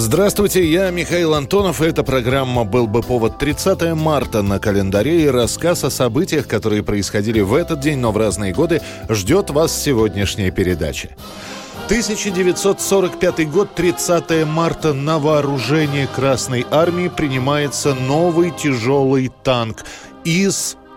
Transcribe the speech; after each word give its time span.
Здравствуйте, 0.00 0.64
я 0.64 0.90
Михаил 0.90 1.34
Антонов, 1.34 1.82
и 1.82 1.86
эта 1.86 2.04
программа 2.04 2.62
«Был 2.62 2.86
бы 2.86 3.02
повод» 3.02 3.36
30 3.36 3.94
марта 3.94 4.42
на 4.42 4.60
календаре, 4.60 5.24
и 5.24 5.26
рассказ 5.26 5.82
о 5.82 5.90
событиях, 5.90 6.46
которые 6.46 6.84
происходили 6.84 7.40
в 7.40 7.52
этот 7.52 7.80
день, 7.80 7.98
но 7.98 8.12
в 8.12 8.16
разные 8.16 8.52
годы, 8.52 8.80
ждет 9.08 9.50
вас 9.50 9.76
сегодняшняя 9.76 10.52
передача. 10.52 11.16
1945 11.86 13.50
год, 13.50 13.74
30 13.74 14.46
марта, 14.46 14.94
на 14.94 15.18
вооружение 15.18 16.06
Красной 16.06 16.64
Армии 16.70 17.08
принимается 17.08 17.92
новый 17.94 18.52
тяжелый 18.52 19.32
танк 19.42 19.84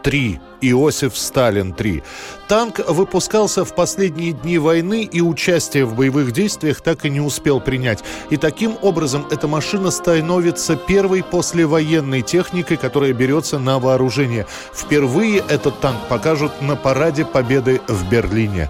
ИС-3 0.02 0.40
Иосиф 0.62 1.18
Сталин-3. 1.18 2.04
Танк 2.48 2.80
выпускался 2.88 3.66
в 3.66 3.74
последние 3.74 4.34
дни 4.34 4.58
войны 4.58 5.04
и 5.04 5.22
участие 5.22 5.86
в 5.86 5.96
боевых 5.96 6.32
действиях 6.32 6.82
так 6.82 7.06
и 7.06 7.10
не 7.10 7.20
успел 7.20 7.60
принять. 7.60 8.04
И 8.30 8.38
таким 8.38 8.78
образом 8.82 9.26
эта 9.32 9.48
машина 9.48 9.92
становится 9.92 10.76
первой 10.76 11.24
послевоенной 11.24 12.22
техникой, 12.22 12.78
которая 12.78 13.14
берется 13.14 13.58
на 13.60 13.80
вооружение. 13.80 14.46
Впервые 14.74 15.44
этот 15.50 15.80
танк 15.80 16.08
покажут 16.10 16.62
на 16.62 16.76
параде 16.76 17.26
Победы 17.26 17.82
в 17.88 18.10
Берлине. 18.10 18.70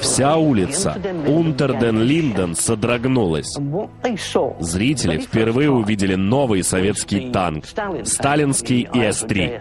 Вся 0.00 0.36
улица 0.36 0.96
Унтерден-Линден 1.26 2.54
содрогнулась. 2.54 3.56
Зрители 4.60 5.18
впервые 5.18 5.70
увидели 5.70 6.14
новый 6.14 6.62
советский 6.62 7.30
танк– 7.32 7.64
сталинский 8.04 8.88
ИС-3. 8.92 9.60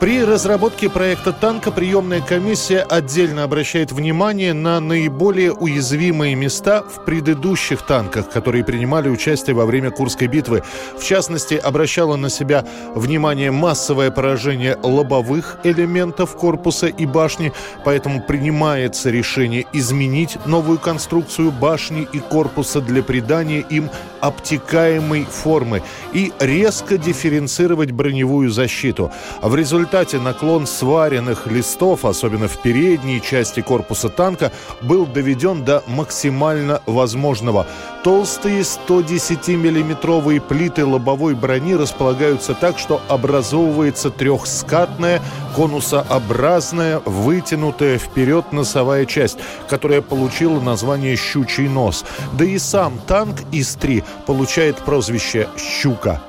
При 0.00 0.24
разработке 0.24 0.88
проекта 0.88 1.32
танка 1.32 1.72
приемная 1.72 2.20
комиссия 2.20 2.82
отдельно 2.82 3.42
обращает 3.42 3.90
внимание 3.90 4.52
на 4.52 4.78
наиболее 4.78 5.52
уязвимые 5.52 6.36
места 6.36 6.84
в 6.84 7.04
предыдущих 7.04 7.82
танках, 7.82 8.30
которые 8.30 8.62
принимали 8.62 9.08
участие 9.08 9.56
во 9.56 9.66
время 9.66 9.90
Курской 9.90 10.28
битвы. 10.28 10.62
В 10.96 11.02
частности, 11.02 11.54
обращала 11.54 12.14
на 12.14 12.30
себя 12.30 12.64
внимание 12.94 13.50
массовое 13.50 14.12
поражение 14.12 14.78
лобовых 14.80 15.58
элементов 15.64 16.36
корпуса 16.36 16.86
и 16.86 17.04
башни, 17.04 17.52
поэтому 17.84 18.22
принимается 18.22 19.10
решение 19.10 19.66
изменить 19.72 20.38
новую 20.46 20.78
конструкцию 20.78 21.50
башни 21.50 22.06
и 22.12 22.20
корпуса 22.20 22.80
для 22.80 23.02
придания 23.02 23.64
им 23.68 23.90
обтекаемой 24.20 25.24
формы 25.24 25.82
и 26.12 26.32
резко 26.38 26.98
дифференцировать 26.98 27.90
броневую 27.90 28.50
защиту. 28.50 29.10
В 29.42 29.56
результате 29.56 29.87
результате 29.88 30.18
наклон 30.18 30.66
сваренных 30.66 31.46
листов, 31.46 32.04
особенно 32.04 32.46
в 32.46 32.60
передней 32.60 33.22
части 33.22 33.62
корпуса 33.62 34.10
танка, 34.10 34.52
был 34.82 35.06
доведен 35.06 35.64
до 35.64 35.82
максимально 35.86 36.82
возможного. 36.84 37.66
Толстые 38.04 38.60
110-миллиметровые 38.60 40.42
плиты 40.42 40.84
лобовой 40.84 41.34
брони 41.34 41.74
располагаются 41.74 42.52
так, 42.52 42.78
что 42.78 43.00
образовывается 43.08 44.10
трехскатная, 44.10 45.22
конусообразная, 45.56 47.00
вытянутая 47.06 47.96
вперед 47.96 48.52
носовая 48.52 49.06
часть, 49.06 49.38
которая 49.70 50.02
получила 50.02 50.60
название 50.60 51.16
«щучий 51.16 51.66
нос». 51.66 52.04
Да 52.34 52.44
и 52.44 52.58
сам 52.58 52.98
танк 53.06 53.36
ИС-3 53.52 54.04
получает 54.26 54.76
прозвище 54.76 55.48
«щука». 55.56 56.20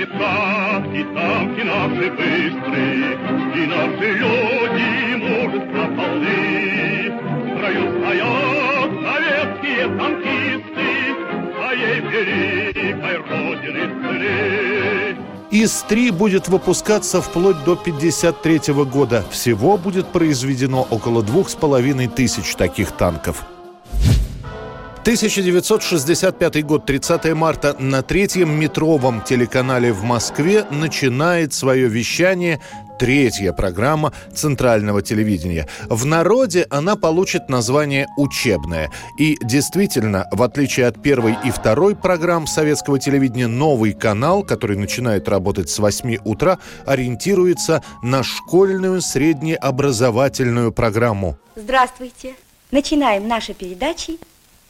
Крепка, 0.00 0.82
и 0.94 1.04
танки 1.14 1.60
наши 1.60 2.10
быстрые, 2.10 3.18
и 3.54 3.66
наши 3.66 4.12
люди 4.14 5.14
мужество 5.16 5.82
полны. 5.94 7.12
В 7.12 7.54
строю 7.54 7.82
стоят 7.98 8.90
советские 9.04 9.84
танкисты, 9.98 10.88
своей 11.54 12.00
великой 12.00 13.16
родины 13.28 13.84
целей. 14.02 15.16
ИС-3 15.50 16.12
будет 16.12 16.48
выпускаться 16.48 17.20
вплоть 17.20 17.62
до 17.64 17.72
1953 17.72 18.72
года. 18.84 19.22
Всего 19.30 19.76
будет 19.76 20.06
произведено 20.06 20.86
около 20.88 21.22
двух 21.22 21.50
с 21.50 21.54
половиной 21.54 22.08
тысяч 22.08 22.54
таких 22.54 22.92
танков. 22.92 23.44
1965 25.02 26.62
год, 26.66 26.84
30 26.84 27.32
марта, 27.32 27.74
на 27.78 28.02
третьем 28.02 28.60
метровом 28.60 29.22
телеканале 29.22 29.94
в 29.94 30.02
Москве 30.02 30.66
начинает 30.70 31.54
свое 31.54 31.88
вещание 31.88 32.60
третья 32.98 33.54
программа 33.54 34.12
центрального 34.34 35.00
телевидения. 35.00 35.66
В 35.88 36.04
народе 36.04 36.66
она 36.68 36.96
получит 36.96 37.48
название 37.48 38.08
«Учебная». 38.18 38.92
И 39.18 39.38
действительно, 39.40 40.26
в 40.32 40.42
отличие 40.42 40.86
от 40.86 41.02
первой 41.02 41.34
и 41.46 41.50
второй 41.50 41.96
программ 41.96 42.46
советского 42.46 43.00
телевидения, 43.00 43.46
новый 43.46 43.94
канал, 43.94 44.42
который 44.42 44.76
начинает 44.76 45.30
работать 45.30 45.70
с 45.70 45.78
8 45.78 46.18
утра, 46.26 46.58
ориентируется 46.84 47.82
на 48.02 48.22
школьную 48.22 49.00
среднеобразовательную 49.00 50.72
программу. 50.72 51.38
Здравствуйте! 51.56 52.34
Начинаем 52.70 53.26
наши 53.26 53.54
передачи 53.54 54.18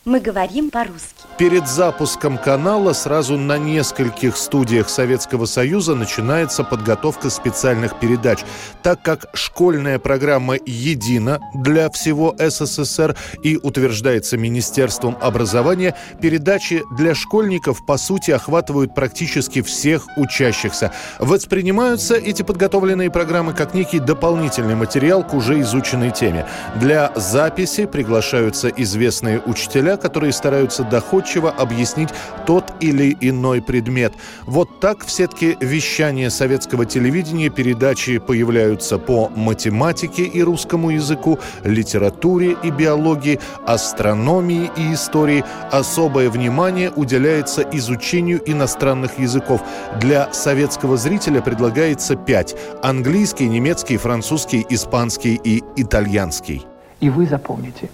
мы 0.04 0.20
говорим 0.20 0.70
по-русски. 0.70 1.14
Перед 1.36 1.68
запуском 1.68 2.38
канала 2.38 2.92
сразу 2.92 3.36
на 3.36 3.58
нескольких 3.58 4.36
студиях 4.36 4.88
Советского 4.88 5.46
Союза 5.46 5.94
начинается 5.94 6.64
подготовка 6.64 7.28
специальных 7.30 7.98
передач, 7.98 8.40
так 8.82 9.02
как 9.02 9.26
школьная 9.34 9.98
программа 9.98 10.56
едина 10.64 11.40
для 11.54 11.90
всего 11.90 12.34
СССР 12.38 13.16
и 13.42 13.56
утверждается 13.56 14.36
Министерством 14.36 15.16
образования, 15.20 15.94
передачи 16.20 16.82
для 16.96 17.14
школьников 17.14 17.84
по 17.86 17.96
сути 17.98 18.30
охватывают 18.30 18.94
практически 18.94 19.60
всех 19.62 20.06
учащихся. 20.16 20.92
Воспринимаются 21.18 22.14
эти 22.14 22.42
подготовленные 22.42 23.10
программы 23.10 23.52
как 23.52 23.74
некий 23.74 23.98
дополнительный 23.98 24.74
материал 24.74 25.24
к 25.24 25.34
уже 25.34 25.60
изученной 25.60 26.10
теме. 26.10 26.46
Для 26.76 27.12
записи 27.16 27.86
приглашаются 27.86 28.68
известные 28.68 29.40
учителя 29.40 29.89
учителя, 29.90 29.96
которые 29.96 30.32
стараются 30.32 30.84
доходчиво 30.84 31.50
объяснить 31.50 32.10
тот 32.46 32.64
или 32.80 33.16
иной 33.20 33.60
предмет. 33.60 34.12
Вот 34.46 34.80
так 34.80 35.04
в 35.04 35.10
сетке 35.10 35.56
вещания 35.60 36.30
советского 36.30 36.84
телевидения 36.84 37.50
передачи 37.50 38.18
появляются 38.18 38.98
по 38.98 39.28
математике 39.36 40.24
и 40.24 40.42
русскому 40.42 40.90
языку, 40.90 41.38
литературе 41.64 42.56
и 42.62 42.70
биологии, 42.70 43.38
астрономии 43.66 44.70
и 44.76 44.92
истории. 44.94 45.44
Особое 45.72 46.30
внимание 46.30 46.90
уделяется 46.90 47.62
изучению 47.72 48.40
иностранных 48.46 49.18
языков. 49.18 49.60
Для 50.00 50.32
советского 50.32 50.96
зрителя 50.96 51.40
предлагается 51.40 52.16
пять– 52.16 52.56
английский, 52.82 53.48
немецкий, 53.48 53.96
французский, 53.96 54.66
испанский 54.70 55.40
и 55.44 55.62
итальянский. 55.76 56.66
И 57.00 57.10
вы 57.10 57.26
запомните, 57.26 57.88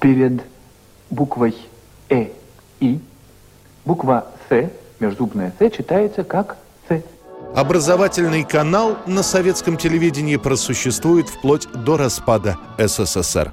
перед 0.00 0.42
буквой 1.14 1.54
«э» 2.10 2.28
«и». 2.80 3.00
Буква 3.84 4.26
«с», 4.50 4.70
межзубная 4.98 5.52
«с» 5.58 5.70
читается 5.70 6.24
как 6.24 6.56
«ц». 6.88 7.02
Образовательный 7.54 8.44
канал 8.44 8.96
на 9.06 9.22
советском 9.22 9.76
телевидении 9.76 10.36
просуществует 10.36 11.28
вплоть 11.28 11.68
до 11.72 11.96
распада 11.96 12.56
СССР. 12.78 13.52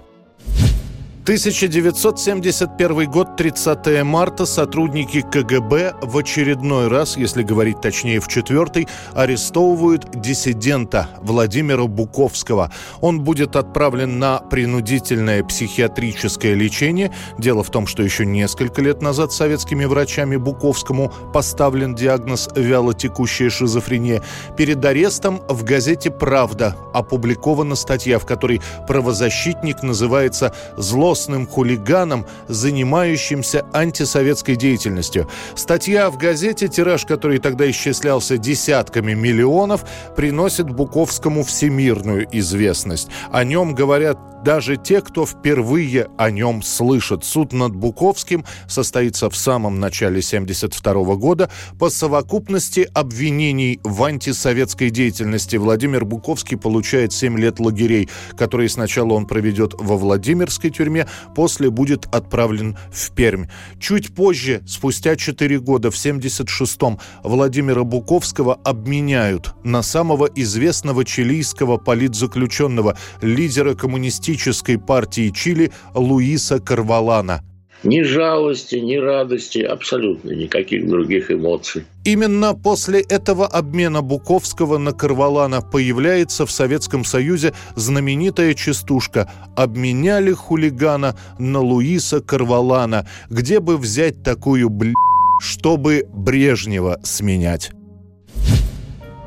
1971 1.23 3.11
год, 3.11 3.35
30 3.37 4.03
марта, 4.03 4.47
сотрудники 4.47 5.21
КГБ 5.21 5.93
в 6.01 6.17
очередной 6.17 6.87
раз, 6.87 7.15
если 7.15 7.43
говорить 7.43 7.79
точнее 7.79 8.19
в 8.19 8.27
четвертый, 8.27 8.87
арестовывают 9.13 10.19
диссидента 10.19 11.09
Владимира 11.21 11.83
Буковского. 11.83 12.71
Он 13.01 13.21
будет 13.21 13.55
отправлен 13.55 14.17
на 14.17 14.39
принудительное 14.39 15.43
психиатрическое 15.43 16.55
лечение. 16.55 17.11
Дело 17.37 17.63
в 17.63 17.69
том, 17.69 17.85
что 17.85 18.01
еще 18.01 18.25
несколько 18.25 18.81
лет 18.81 19.03
назад 19.03 19.31
советскими 19.31 19.85
врачами 19.85 20.37
Буковскому 20.37 21.13
поставлен 21.31 21.93
диагноз 21.93 22.49
вялотекущая 22.55 23.51
шизофрения. 23.51 24.23
Перед 24.57 24.83
арестом 24.83 25.43
в 25.47 25.63
газете 25.63 26.09
«Правда» 26.09 26.75
опубликована 26.95 27.75
статья, 27.75 28.17
в 28.17 28.25
которой 28.25 28.59
правозащитник 28.87 29.83
называется 29.83 30.51
«Зло 30.77 31.10
злостным 31.11 31.45
хулиганом, 31.45 32.25
занимающимся 32.47 33.65
антисоветской 33.73 34.55
деятельностью. 34.55 35.27
Статья 35.55 36.09
в 36.09 36.17
газете, 36.17 36.69
тираж 36.69 37.05
который 37.05 37.39
тогда 37.39 37.69
исчислялся 37.69 38.37
десятками 38.37 39.13
миллионов, 39.13 39.83
приносит 40.15 40.69
Буковскому 40.69 41.43
всемирную 41.43 42.27
известность. 42.31 43.09
О 43.29 43.43
нем 43.43 43.75
говорят 43.75 44.17
даже 44.43 44.77
те, 44.77 45.01
кто 45.01 45.25
впервые 45.25 46.09
о 46.17 46.31
нем 46.31 46.61
слышит. 46.61 47.23
Суд 47.23 47.53
над 47.53 47.75
Буковским 47.75 48.45
состоится 48.67 49.29
в 49.29 49.35
самом 49.35 49.79
начале 49.79 50.19
1972 50.19 51.15
года. 51.15 51.49
По 51.79 51.89
совокупности 51.89 52.89
обвинений 52.93 53.79
в 53.83 54.03
антисоветской 54.03 54.89
деятельности 54.89 55.57
Владимир 55.57 56.05
Буковский 56.05 56.57
получает 56.57 57.13
7 57.13 57.37
лет 57.37 57.59
лагерей, 57.59 58.09
которые 58.35 58.69
сначала 58.69 59.13
он 59.13 59.25
проведет 59.25 59.75
во 59.77 59.97
Владимирской 59.97 60.69
тюрьме, 60.69 61.00
после 61.35 61.69
будет 61.69 62.07
отправлен 62.13 62.77
в 62.91 63.11
Пермь. 63.11 63.45
Чуть 63.79 64.13
позже, 64.13 64.61
спустя 64.67 65.15
4 65.15 65.59
года, 65.59 65.91
в 65.91 65.95
1976-м, 65.95 66.99
Владимира 67.23 67.83
Буковского 67.83 68.55
обменяют 68.63 69.53
на 69.63 69.81
самого 69.81 70.25
известного 70.35 71.05
чилийского 71.05 71.77
политзаключенного, 71.77 72.97
лидера 73.21 73.75
коммунистической 73.75 74.77
партии 74.77 75.29
Чили 75.29 75.71
Луиса 75.93 76.59
Карвалана. 76.59 77.43
Ни 77.83 78.03
жалости, 78.03 78.75
ни 78.75 78.95
радости, 78.95 79.59
абсолютно 79.59 80.31
никаких 80.31 80.87
других 80.87 81.31
эмоций. 81.31 81.83
Именно 82.05 82.53
после 82.53 83.01
этого 83.01 83.47
обмена 83.47 84.01
Буковского 84.01 84.77
на 84.77 84.91
Карвалана 84.91 85.61
появляется 85.61 86.45
в 86.45 86.51
Советском 86.51 87.03
Союзе 87.03 87.53
знаменитая 87.75 88.53
частушка 88.53 89.31
«Обменяли 89.55 90.31
хулигана 90.31 91.15
на 91.39 91.59
Луиса 91.59 92.21
Карвалана». 92.21 93.07
Где 93.29 93.59
бы 93.59 93.77
взять 93.77 94.23
такую 94.23 94.69
бл... 94.69 94.93
чтобы 95.41 96.05
Брежнева 96.13 96.99
сменять? 97.03 97.71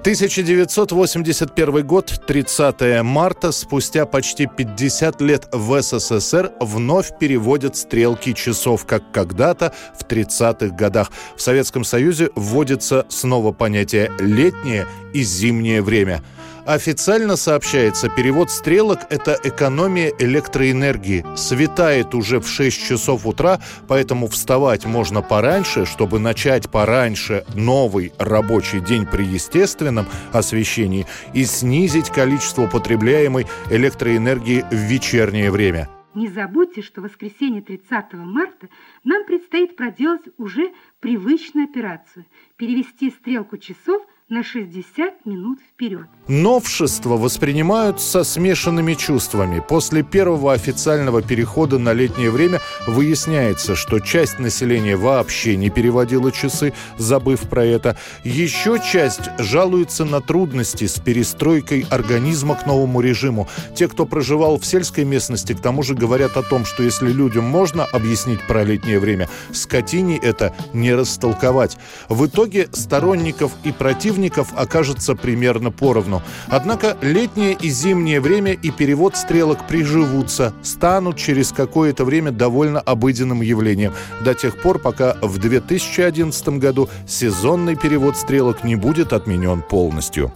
1981 0.04 1.86
год, 1.86 2.20
30 2.26 3.02
марта, 3.02 3.52
спустя 3.52 4.04
почти 4.04 4.46
50 4.46 5.22
лет 5.22 5.48
в 5.50 5.80
СССР 5.80 6.52
вновь 6.60 7.18
переводят 7.18 7.74
стрелки 7.74 8.34
часов, 8.34 8.84
как 8.84 9.10
когда-то 9.12 9.72
в 9.98 10.04
30-х 10.04 10.76
годах. 10.76 11.10
В 11.38 11.40
Советском 11.40 11.84
Союзе 11.84 12.28
вводится 12.34 13.06
снова 13.08 13.52
понятие 13.52 14.12
«летнее» 14.20 14.86
и 15.14 15.22
«зимнее 15.22 15.80
время». 15.80 16.22
Официально 16.66 17.36
сообщается, 17.36 18.08
перевод 18.08 18.50
стрелок– 18.50 19.00
это 19.10 19.38
экономия 19.44 20.10
электроэнергии. 20.18 21.22
Светает 21.36 22.14
уже 22.14 22.40
в 22.40 22.48
6 22.48 22.88
часов 22.88 23.26
утра, 23.26 23.60
поэтому 23.86 24.28
вставать 24.28 24.86
можно 24.86 25.20
пораньше, 25.20 25.84
чтобы 25.84 26.18
начать 26.18 26.70
пораньше 26.70 27.44
новый 27.54 28.14
рабочий 28.18 28.80
день 28.80 29.04
при 29.04 29.24
естественном 29.26 30.06
освещении 30.32 31.06
и 31.34 31.44
снизить 31.44 32.08
количество 32.08 32.66
потребляемой 32.66 33.46
электроэнергии 33.70 34.64
в 34.70 34.74
вечернее 34.74 35.50
время. 35.50 35.90
Не 36.14 36.28
забудьте, 36.28 36.80
что 36.80 37.02
в 37.02 37.04
воскресенье 37.04 37.60
30 37.60 38.14
марта 38.14 38.68
нам 39.02 39.26
предстоит 39.26 39.76
проделать 39.76 40.22
уже 40.38 40.72
привычную 41.00 41.68
операцию– 41.68 42.24
перевести 42.56 43.10
стрелку 43.10 43.58
часов– 43.58 44.02
на 44.30 44.42
60 44.42 45.26
минут 45.26 45.58
вперед. 45.60 46.06
Новшества 46.28 47.18
воспринимают 47.18 48.00
со 48.00 48.24
смешанными 48.24 48.94
чувствами. 48.94 49.60
После 49.60 50.02
первого 50.02 50.54
официального 50.54 51.20
перехода 51.20 51.78
на 51.78 51.92
летнее 51.92 52.30
время 52.30 52.60
выясняется, 52.86 53.76
что 53.76 54.00
часть 54.00 54.38
населения 54.38 54.96
вообще 54.96 55.56
не 55.56 55.68
переводила 55.68 56.32
часы, 56.32 56.72
забыв 56.96 57.42
про 57.50 57.66
это. 57.66 57.98
Еще 58.24 58.80
часть 58.80 59.28
жалуется 59.38 60.06
на 60.06 60.22
трудности 60.22 60.86
с 60.86 60.98
перестройкой 60.98 61.84
организма 61.90 62.54
к 62.54 62.64
новому 62.64 63.02
режиму. 63.02 63.46
Те, 63.74 63.88
кто 63.88 64.06
проживал 64.06 64.58
в 64.58 64.64
сельской 64.64 65.04
местности, 65.04 65.52
к 65.52 65.60
тому 65.60 65.82
же 65.82 65.94
говорят 65.94 66.38
о 66.38 66.42
том, 66.42 66.64
что 66.64 66.82
если 66.82 67.12
людям 67.12 67.44
можно 67.44 67.84
объяснить 67.84 68.40
про 68.46 68.64
летнее 68.64 68.98
время, 68.98 69.28
скотине 69.52 70.16
это 70.16 70.54
не 70.72 70.94
растолковать. 70.94 71.76
В 72.08 72.24
итоге 72.24 72.68
сторонников 72.72 73.52
и 73.64 73.70
противников 73.70 74.13
противников 74.14 74.52
окажется 74.56 75.16
примерно 75.16 75.72
поровну. 75.72 76.22
Однако 76.48 76.96
летнее 77.02 77.52
и 77.52 77.68
зимнее 77.68 78.20
время 78.20 78.52
и 78.52 78.70
перевод 78.70 79.16
стрелок 79.16 79.66
приживутся, 79.66 80.52
станут 80.62 81.16
через 81.16 81.50
какое-то 81.50 82.04
время 82.04 82.30
довольно 82.30 82.78
обыденным 82.78 83.42
явлением, 83.42 83.92
до 84.24 84.34
тех 84.34 84.62
пор, 84.62 84.78
пока 84.78 85.16
в 85.20 85.38
2011 85.38 86.48
году 86.60 86.88
сезонный 87.08 87.74
перевод 87.74 88.16
стрелок 88.16 88.62
не 88.62 88.76
будет 88.76 89.12
отменен 89.12 89.62
полностью. 89.62 90.32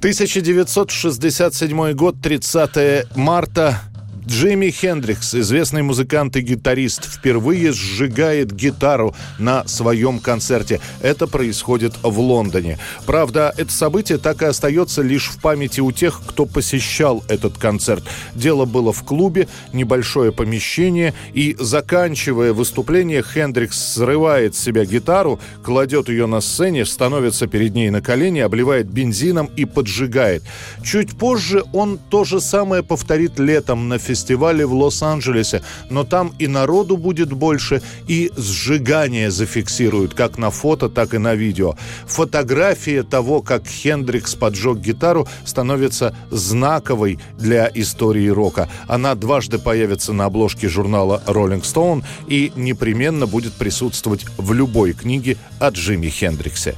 1967 0.00 1.92
год, 1.92 2.16
30 2.20 3.16
марта. 3.16 3.80
Джимми 4.24 4.70
Хендрикс, 4.70 5.34
известный 5.34 5.82
музыкант 5.82 6.36
и 6.36 6.42
гитарист, 6.42 7.04
впервые 7.06 7.72
сжигает 7.72 8.54
гитару 8.54 9.16
на 9.40 9.66
своем 9.66 10.20
концерте. 10.20 10.80
Это 11.00 11.26
происходит 11.26 11.94
в 12.02 12.20
Лондоне. 12.20 12.78
Правда, 13.04 13.52
это 13.56 13.72
событие 13.72 14.18
так 14.18 14.42
и 14.42 14.44
остается 14.44 15.02
лишь 15.02 15.28
в 15.28 15.40
памяти 15.40 15.80
у 15.80 15.90
тех, 15.90 16.20
кто 16.24 16.46
посещал 16.46 17.24
этот 17.28 17.58
концерт. 17.58 18.04
Дело 18.34 18.64
было 18.64 18.92
в 18.92 19.02
клубе, 19.02 19.48
небольшое 19.72 20.30
помещение, 20.30 21.14
и, 21.34 21.56
заканчивая 21.58 22.52
выступление, 22.52 23.24
Хендрикс 23.24 23.94
срывает 23.94 24.54
с 24.54 24.60
себя 24.60 24.84
гитару, 24.84 25.40
кладет 25.64 26.08
ее 26.08 26.26
на 26.26 26.40
сцене, 26.40 26.86
становится 26.86 27.48
перед 27.48 27.74
ней 27.74 27.90
на 27.90 28.00
колени, 28.00 28.38
обливает 28.38 28.88
бензином 28.88 29.50
и 29.56 29.64
поджигает. 29.64 30.44
Чуть 30.84 31.18
позже 31.18 31.64
он 31.72 31.98
то 31.98 32.22
же 32.22 32.40
самое 32.40 32.84
повторит 32.84 33.40
летом 33.40 33.88
на 33.88 33.98
фестивале 33.98 34.11
фестивале 34.12 34.66
в 34.66 34.74
Лос-Анджелесе, 34.74 35.62
но 35.88 36.04
там 36.04 36.34
и 36.38 36.46
народу 36.46 36.98
будет 36.98 37.32
больше, 37.32 37.80
и 38.08 38.30
сжигание 38.36 39.30
зафиксируют 39.30 40.12
как 40.12 40.36
на 40.36 40.50
фото, 40.50 40.90
так 40.90 41.14
и 41.14 41.18
на 41.18 41.34
видео. 41.34 41.76
Фотография 42.06 43.04
того, 43.04 43.40
как 43.40 43.66
Хендрикс 43.66 44.34
поджег 44.34 44.78
гитару, 44.78 45.26
становится 45.46 46.14
знаковой 46.30 47.18
для 47.38 47.70
истории 47.74 48.28
рока. 48.28 48.68
Она 48.86 49.14
дважды 49.14 49.58
появится 49.58 50.12
на 50.12 50.26
обложке 50.26 50.68
журнала 50.68 51.22
Rolling 51.26 51.62
Stone 51.62 52.04
и 52.28 52.52
непременно 52.54 53.26
будет 53.26 53.54
присутствовать 53.54 54.26
в 54.36 54.52
любой 54.52 54.92
книге 54.92 55.38
о 55.58 55.70
Джимми 55.70 56.10
Хендриксе. 56.10 56.74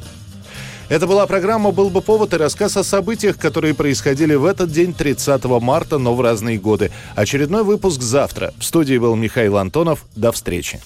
Это 0.89 1.07
была 1.07 1.27
программа 1.27 1.71
«Был 1.71 1.91
бы 1.91 2.03
повод» 2.03 2.35
и 2.35 2.37
рассказ 2.37 2.77
о 2.77 2.85
событиях, 2.85 3.39
которые 3.39 3.75
происходили 3.75 4.35
в 4.35 4.45
этот 4.45 4.71
день, 4.71 4.93
30 4.93 5.45
марта, 5.61 5.99
но 5.99 6.15
в 6.15 6.21
разные 6.21 6.59
годы. 6.59 6.91
Очередной 7.17 7.65
выпуск 7.65 8.03
завтра. 8.03 8.53
В 8.59 8.65
студии 8.65 8.99
был 8.99 9.17
Михаил 9.17 9.57
Антонов. 9.57 10.05
До 10.15 10.31
встречи. 10.31 10.81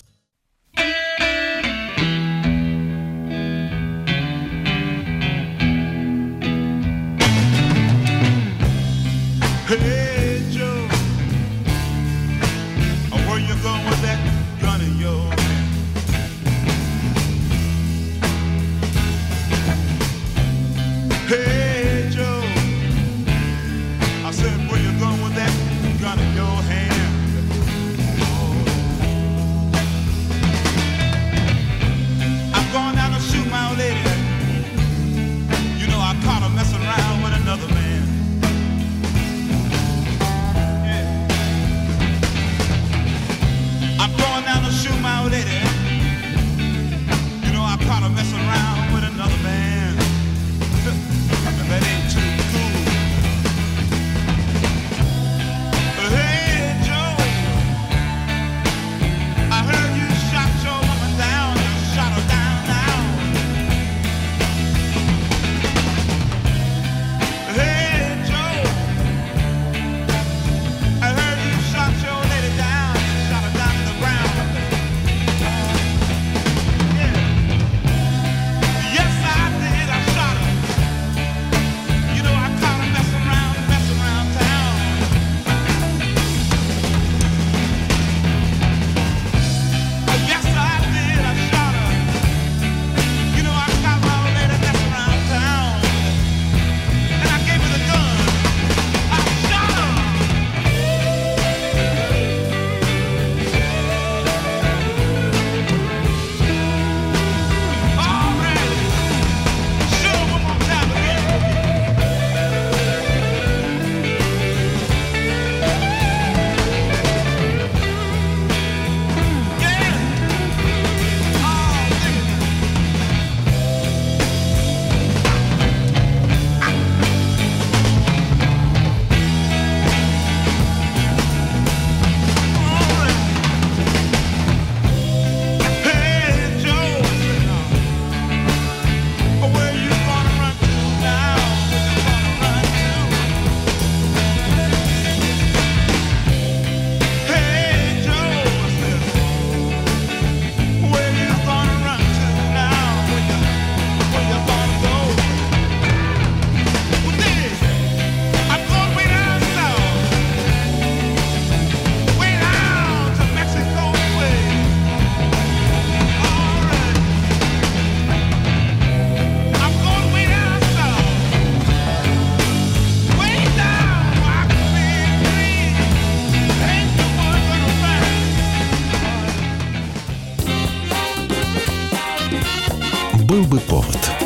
Был 183.48 183.56
бы 183.56 183.60
повод. 183.60 184.17